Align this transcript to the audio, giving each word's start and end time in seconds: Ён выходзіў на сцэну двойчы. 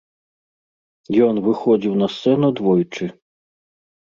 Ён 1.27 1.35
выходзіў 1.47 1.93
на 2.01 2.07
сцэну 2.15 2.47
двойчы. 2.61 3.05